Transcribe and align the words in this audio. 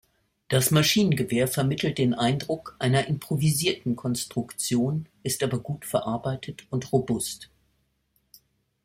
Das 0.47 0.71
Maschinengewehr 0.71 1.47
vermittelt 1.47 1.99
den 1.99 2.15
Eindruck 2.15 2.75
einer 2.79 3.05
improvisierten 3.05 3.95
Konstruktion, 3.95 5.07
ist 5.21 5.43
aber 5.43 5.59
gut 5.59 5.85
verarbeitet 5.85 6.65
und 6.71 6.91
robust. 6.91 7.51